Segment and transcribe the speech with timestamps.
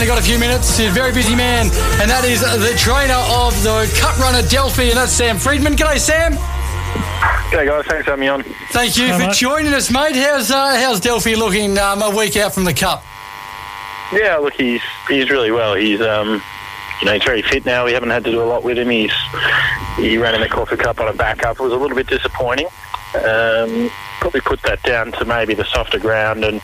[0.00, 0.78] only got a few minutes.
[0.78, 1.66] He's a very busy man,
[2.00, 5.74] and that is the trainer of the Cup Runner Delphi, and that's Sam Freedman.
[5.74, 6.32] G'day, Sam.
[7.52, 7.84] G'day, guys.
[7.84, 8.42] Thanks for having me on.
[8.70, 9.36] Thank you for mate.
[9.36, 10.16] joining us, mate.
[10.16, 13.04] How's uh, how's Delphi looking um, a week out from the Cup?
[14.10, 15.74] Yeah, look, he's he's really well.
[15.74, 16.40] He's um,
[17.02, 17.84] you know, he's very fit now.
[17.84, 18.88] We haven't had to do a lot with him.
[18.88, 19.12] He's
[19.96, 21.60] he ran in the Caulfield Cup on a backup.
[21.60, 22.68] It was a little bit disappointing.
[23.16, 23.90] Um,
[24.20, 26.62] probably put that down to maybe the softer ground and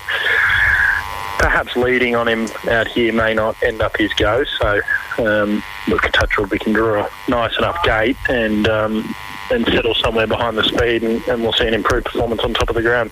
[1.38, 4.44] perhaps leading on him out here may not end up his go.
[4.58, 4.80] So
[5.18, 9.14] um, look, touch wood, we can draw a nice enough gate and um,
[9.50, 12.68] and settle somewhere behind the speed, and, and we'll see an improved performance on top
[12.68, 13.10] of the ground.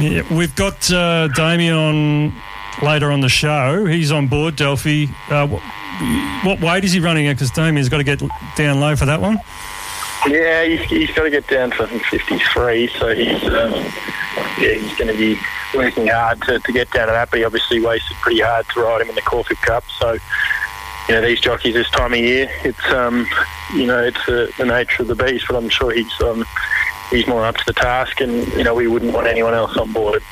[0.00, 2.34] Yeah, we've got uh, Damien on
[2.82, 3.84] later on the show.
[3.86, 5.06] He's on board Delphi.
[5.28, 7.36] Uh, wh- what weight is he running at?
[7.36, 8.22] Because Damien's got to get
[8.56, 9.38] down low for that one.
[10.26, 13.72] Yeah, he's, he's got to get down to I think 53, so he's um,
[14.60, 15.36] yeah he's going to be
[15.74, 17.30] working hard to, to get down to that.
[17.30, 19.84] But he obviously wasted pretty hard to ride him in the Caulfield Cup.
[19.98, 20.12] So
[21.08, 23.26] you know these jockeys this time of year, it's um
[23.74, 25.46] you know it's the, the nature of the beast.
[25.48, 26.44] But I'm sure he's um
[27.10, 29.92] he's more up to the task, and you know we wouldn't want anyone else on
[29.92, 30.22] board.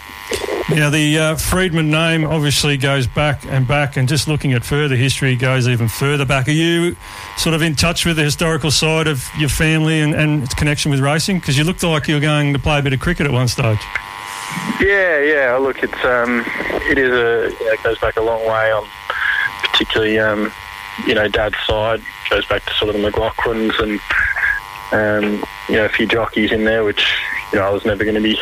[0.70, 4.94] Now, the uh, Freedman name obviously goes back and back, and just looking at further
[4.94, 6.46] history goes even further back.
[6.46, 6.96] Are you
[7.36, 10.92] sort of in touch with the historical side of your family and, and its connection
[10.92, 11.40] with racing?
[11.40, 13.48] Because you looked like you were going to play a bit of cricket at one
[13.48, 13.80] stage.
[14.80, 15.56] Yeah, yeah.
[15.56, 16.44] Look, it's um,
[16.88, 18.86] it is a know, it goes back a long way on,
[19.62, 20.52] particularly um,
[21.04, 24.00] you know, Dad's side goes back to sort of the McLaughlins and
[24.92, 27.04] um, you know, a few jockeys in there, which
[27.52, 28.40] you know I was never going to be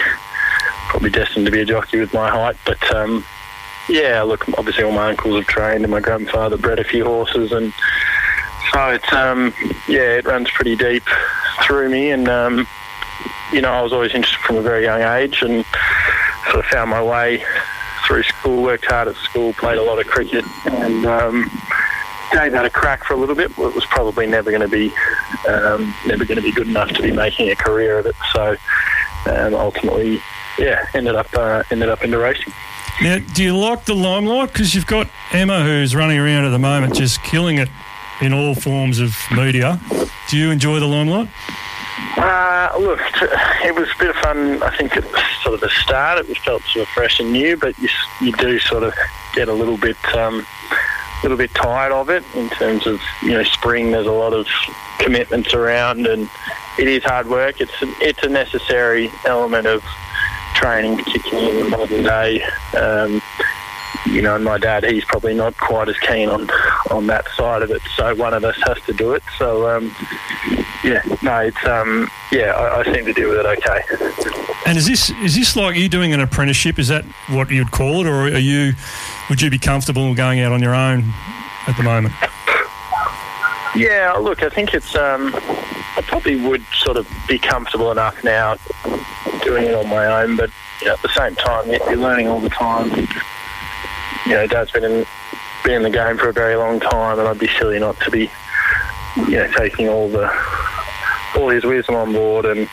[0.89, 3.25] probably destined to be a jockey with my height, but um,
[3.89, 7.53] yeah, look, obviously all my uncles have trained, and my grandfather bred a few horses,
[7.53, 7.73] and
[8.73, 9.53] so it's um,
[9.89, 11.05] yeah, it runs pretty deep
[11.63, 12.67] through me, and um,
[13.53, 15.65] you know, I was always interested from a very young age, and
[16.51, 17.45] sort of found my way
[18.07, 21.51] through school, worked hard at school, played a lot of cricket, and um,
[22.33, 23.55] gave that a crack for a little bit.
[23.57, 24.93] But it was probably never going to be
[25.49, 28.17] um, never going to be good enough to be making a career of it.
[28.33, 28.57] So
[29.27, 30.21] um, ultimately,
[30.59, 32.53] yeah, ended up uh, ended up into racing.
[33.01, 34.53] Now, do you like the limelight?
[34.53, 37.69] Because you've got Emma who's running around at the moment just killing it
[38.21, 39.81] in all forms of media.
[40.29, 41.29] Do you enjoy the limelight?
[42.17, 43.27] Uh, look, t-
[43.67, 44.61] it was a bit of fun.
[44.63, 45.05] I think at
[45.43, 47.89] sort of the start, it felt sort of fresh and new, but you,
[48.21, 48.95] you do sort of
[49.35, 50.45] get a little bit, um,
[51.23, 53.93] little bit tired of it in terms of you know spring.
[53.93, 54.49] There's a lot of
[54.99, 56.29] commitments around, and
[56.79, 57.61] it is hard work.
[57.61, 59.85] It's a, it's a necessary element of
[60.59, 62.43] training, particularly in the modern day.
[62.77, 63.23] Um,
[64.07, 66.49] you know, and my dad, he's probably not quite as keen on
[66.91, 67.83] on that side of it.
[67.97, 69.23] So one of us has to do it.
[69.39, 69.95] So um,
[70.85, 73.81] yeah, no, it's um, yeah, I, I seem to deal with it okay.
[74.67, 76.79] And is this is this like you doing an apprenticeship?
[76.79, 78.75] Is that what you'd call it, or are you
[79.31, 81.05] would you be comfortable going out on your own
[81.67, 82.15] at the moment?
[83.77, 88.57] Yeah, look, I think it's um, I probably would sort of be comfortable enough now
[89.45, 90.51] doing it on my own, but
[90.81, 92.91] you know, at the same time, you're learning all the time.
[94.27, 95.07] You know, Dad's been in
[95.65, 98.11] been in the game for a very long time, and I'd be silly not to
[98.11, 98.31] be,
[99.17, 100.31] you know, taking all the
[101.37, 102.45] all his wisdom on board.
[102.45, 102.69] And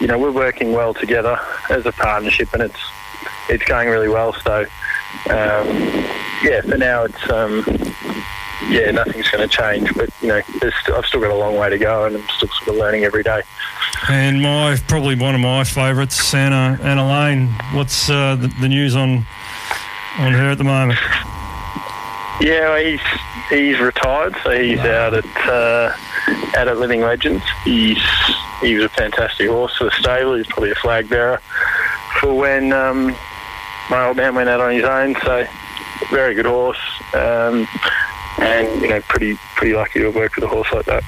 [0.00, 1.38] you know, we're working well together
[1.70, 2.80] as a partnership, and it's
[3.48, 4.32] it's going really well.
[4.32, 4.62] So,
[5.30, 5.66] um,
[6.42, 7.64] yeah, for now, it's um,
[8.68, 9.94] yeah, nothing's going to change.
[9.94, 10.40] But you know,
[10.82, 13.04] still, I've still got a long way to go, and I'm still sort of learning
[13.04, 13.42] every day.
[14.08, 17.48] And my probably one of my favourites, Anna Anna Lane.
[17.72, 19.26] What's uh, the, the news on
[20.18, 20.98] on her at the moment?
[22.40, 23.00] Yeah, well, he's
[23.50, 25.92] he's retired, so he's out at uh,
[26.56, 27.44] out at Living Legends.
[27.64, 28.02] He's
[28.60, 30.34] he was a fantastic horse for the stable.
[30.36, 31.40] He's probably a flag bearer
[32.20, 33.16] for when um,
[33.90, 35.16] my old man went out on his own.
[35.24, 35.46] So
[36.10, 36.78] very good horse,
[37.14, 37.66] um,
[38.38, 41.04] and you know pretty pretty lucky to have worked with a horse like that.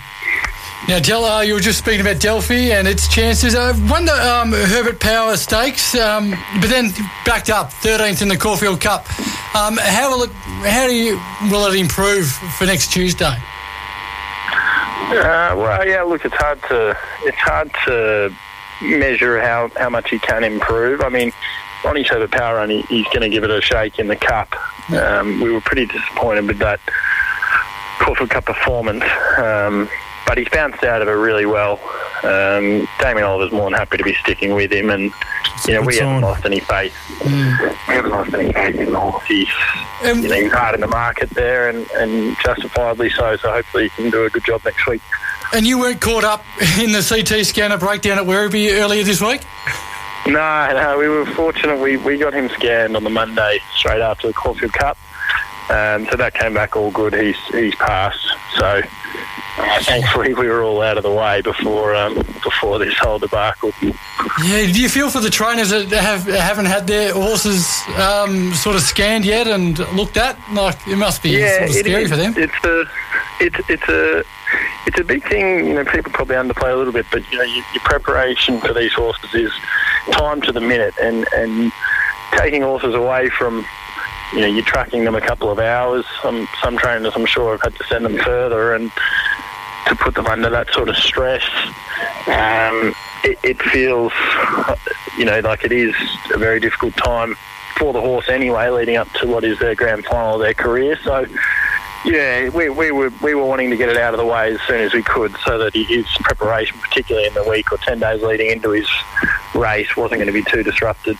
[0.88, 3.54] Now, Del, uh, you were just speaking about Delphi and its chances.
[3.54, 6.30] I wonder um, Herbert Power Stakes, um,
[6.60, 6.90] but then
[7.26, 9.06] backed up 13th in the Caulfield Cup.
[9.54, 10.30] Um, how will it?
[10.30, 11.20] How do you
[11.50, 13.36] will it improve for next Tuesday?
[15.10, 16.02] Uh, well, yeah.
[16.02, 18.34] Look, it's hard to it's hard to
[18.82, 21.02] measure how, how much he can improve.
[21.02, 21.32] I mean,
[21.84, 22.70] Ronnie's had a power run.
[22.70, 24.54] He, he's going to give it a shake in the cup.
[24.90, 26.80] Um, we were pretty disappointed with that
[28.10, 29.04] Caulfield Cup performance,
[29.38, 29.88] um,
[30.26, 31.78] but he's bounced out of it really well.
[32.24, 35.12] Um, Damien Oliver's more than happy to be sticking with him, and
[35.68, 36.22] you know we haven't sign.
[36.22, 36.92] lost any faith.
[37.24, 39.20] We haven't lost any faith in the.
[39.28, 39.48] He's
[40.04, 43.36] Um, you know, he's hard in the market there, and, and justifiably so.
[43.36, 45.02] So hopefully he can do a good job next week.
[45.52, 46.44] and you weren't caught up
[46.80, 49.42] in the CT scanner breakdown at Werribee earlier this week.
[50.26, 51.78] No, no, we were fortunate.
[51.78, 54.98] We, we got him scanned on the Monday straight after the Caulfield Cup.
[55.70, 57.14] Um, so that came back all good.
[57.14, 58.26] He's he's passed.
[58.56, 58.82] So
[59.58, 63.72] uh, thankfully we were all out of the way before um, before this whole debacle.
[63.82, 67.68] Yeah, do you feel for the trainers that have haven't had their horses
[67.98, 70.36] um, sort of scanned yet and looked at?
[70.52, 72.10] Like it must be yeah, sort of scary is.
[72.10, 72.34] for them.
[72.36, 72.84] It's a
[73.40, 74.24] it's it's a
[74.86, 75.68] it's a big thing.
[75.68, 78.72] You know, people probably underplay a little bit, but you know, your, your preparation for
[78.72, 79.52] these horses is
[80.10, 81.70] time to the minute, and and
[82.32, 83.64] taking horses away from
[84.32, 86.04] you know, you're tracking them a couple of hours.
[86.22, 88.90] Some some trainers, I'm sure, have had to send them further, and
[89.88, 91.44] to put them under that sort of stress,
[92.26, 92.94] um,
[93.24, 94.12] it, it feels,
[95.18, 95.94] you know, like it is
[96.32, 97.34] a very difficult time
[97.76, 100.98] for the horse anyway, leading up to what is their grand final of their career.
[101.02, 101.26] So.
[102.02, 104.60] Yeah, we, we were we were wanting to get it out of the way as
[104.62, 108.22] soon as we could, so that his preparation, particularly in the week or ten days
[108.22, 108.88] leading into his
[109.54, 111.18] race, wasn't going to be too disrupted.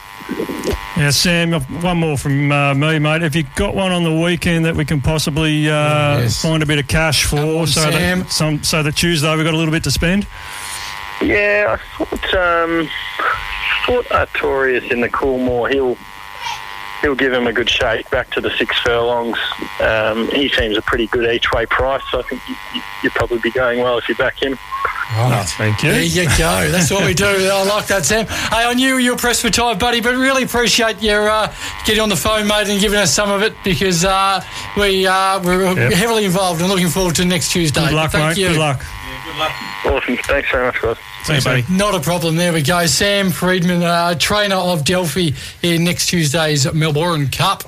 [0.97, 3.23] Yeah, Sam, one more from uh, me, mate.
[3.23, 6.43] Have you got one on the weekend that we can possibly uh, Yes.
[6.43, 8.21] find a bit of cash for, on, so Sam.
[8.21, 10.27] that some, so that Tuesday we've got a little bit to spend?
[11.23, 12.89] Yeah, I thought um,
[13.87, 15.71] thought Artorius in the Coolmore.
[15.73, 15.97] He'll
[17.03, 19.39] he'll give him a good shake back to the six furlongs.
[19.81, 22.03] Um, he seems a pretty good each way price.
[22.11, 24.59] So I think you, you, you'd probably be going well if you back him.
[25.17, 25.45] Right.
[25.59, 25.91] Thank you.
[25.91, 26.71] There you go.
[26.71, 27.25] That's what we do.
[27.27, 28.27] I like that, Sam.
[28.27, 31.53] Hey, I knew you were pressed for time, buddy, but really appreciate your uh,
[31.85, 34.41] getting on the phone, mate, and giving us some of it because uh,
[34.77, 35.93] we uh, we're Yep.
[35.93, 37.81] heavily involved and looking forward to next Tuesday.
[37.87, 38.43] Good luck, Thank mate.
[38.43, 38.49] you.
[38.51, 38.85] Good luck.
[39.85, 40.17] Awesome.
[40.19, 40.97] Thanks very much, guys.
[41.25, 41.65] Thanks, buddy.
[41.71, 42.37] Not a problem.
[42.37, 42.87] There we go.
[42.87, 45.31] Sam Freedman, uh, trainer of Delphi,
[45.63, 47.59] in next Tuesday's Melbourne Cup.